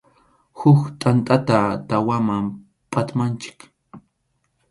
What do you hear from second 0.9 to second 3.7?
tʼantata tawaman phatmanchik.